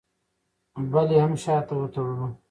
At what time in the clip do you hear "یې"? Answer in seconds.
1.15-1.19